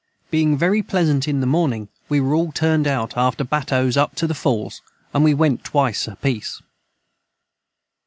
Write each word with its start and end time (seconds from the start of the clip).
Being 0.31 0.57
very 0.57 0.81
pleasant 0.81 1.27
in 1.27 1.41
the 1.41 1.45
morning 1.45 1.87
we 2.09 2.19
were 2.19 2.33
all 2.33 2.51
turned 2.51 2.87
out 2.87 3.15
after 3.15 3.43
Battoes 3.43 3.97
up 3.97 4.15
to 4.15 4.25
the 4.25 4.33
falls 4.33 4.81
& 4.99 5.13
we 5.13 5.35
went 5.35 5.63
twice 5.63 6.07
apeace. 6.07 6.59